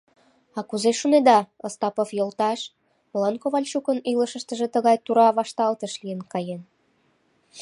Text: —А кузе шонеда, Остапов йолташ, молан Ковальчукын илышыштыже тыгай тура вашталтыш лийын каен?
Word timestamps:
—А 0.57 0.59
кузе 0.69 0.91
шонеда, 0.99 1.39
Остапов 1.65 2.09
йолташ, 2.17 2.59
молан 3.11 3.35
Ковальчукын 3.41 3.97
илышыштыже 4.11 4.67
тыгай 4.73 4.97
тура 5.05 5.27
вашталтыш 5.37 5.93
лийын 6.01 6.21
каен? 6.33 6.61